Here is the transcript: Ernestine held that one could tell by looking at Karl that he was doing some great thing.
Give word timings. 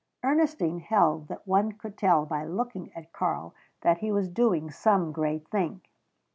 Ernestine 0.23 0.79
held 0.79 1.27
that 1.27 1.47
one 1.47 1.73
could 1.73 1.95
tell 1.95 2.25
by 2.25 2.43
looking 2.43 2.91
at 2.95 3.13
Karl 3.13 3.53
that 3.81 3.99
he 3.99 4.11
was 4.11 4.29
doing 4.29 4.71
some 4.71 5.11
great 5.11 5.47
thing. 5.49 5.81